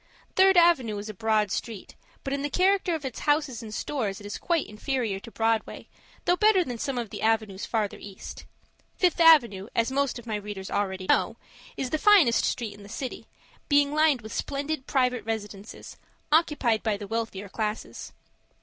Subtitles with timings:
[0.35, 1.93] Third Avenue is a broad street,
[2.23, 5.87] but in the character of its houses and stores it is quite inferior to Broadway,
[6.25, 8.45] though better than some of the avenues further east.
[8.97, 11.37] Fifth Avenue, as most of my readers already know,
[11.77, 13.27] is the finest street in the city,
[13.69, 15.97] being lined with splendid private residences,
[16.31, 18.11] occupied by the wealthier classes.